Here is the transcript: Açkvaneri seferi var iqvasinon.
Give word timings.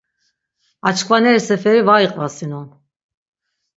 Açkvaneri 0.91 1.43
seferi 1.49 1.83
var 1.91 2.01
iqvasinon. 2.07 2.67